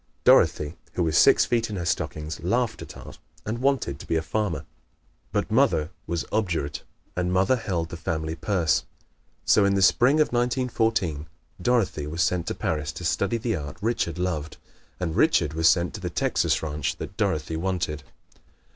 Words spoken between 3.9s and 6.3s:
to be a farmer. But mother was